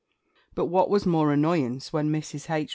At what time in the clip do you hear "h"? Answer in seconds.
2.51-2.69